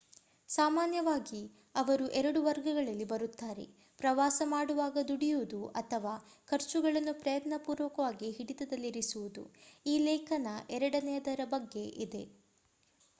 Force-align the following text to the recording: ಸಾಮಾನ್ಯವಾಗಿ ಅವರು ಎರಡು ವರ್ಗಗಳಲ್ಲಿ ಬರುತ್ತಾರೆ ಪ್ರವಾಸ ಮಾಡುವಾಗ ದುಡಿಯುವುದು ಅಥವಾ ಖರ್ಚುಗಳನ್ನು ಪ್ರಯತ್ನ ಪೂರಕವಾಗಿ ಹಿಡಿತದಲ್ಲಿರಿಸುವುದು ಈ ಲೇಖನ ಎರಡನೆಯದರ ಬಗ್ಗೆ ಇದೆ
ಸಾಮಾನ್ಯವಾಗಿ 0.49 1.41
ಅವರು 1.75 2.05
ಎರಡು 2.11 2.39
ವರ್ಗಗಳಲ್ಲಿ 2.43 3.05
ಬರುತ್ತಾರೆ 3.05 3.65
ಪ್ರವಾಸ 3.99 4.41
ಮಾಡುವಾಗ 4.47 5.03
ದುಡಿಯುವುದು 5.07 5.61
ಅಥವಾ 5.75 6.13
ಖರ್ಚುಗಳನ್ನು 6.47 7.13
ಪ್ರಯತ್ನ 7.21 7.61
ಪೂರಕವಾಗಿ 7.65 8.31
ಹಿಡಿತದಲ್ಲಿರಿಸುವುದು 8.31 9.45
ಈ 9.85 9.97
ಲೇಖನ 10.09 10.47
ಎರಡನೆಯದರ 10.77 11.45
ಬಗ್ಗೆ 11.51 11.85
ಇದೆ 12.05 12.25